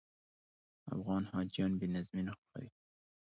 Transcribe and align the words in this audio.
افغان 0.95 1.23
حاجیان 1.31 1.71
بې 1.79 1.87
نظمي 1.95 2.21
نه 2.27 2.33
خوښوي. 2.37 2.69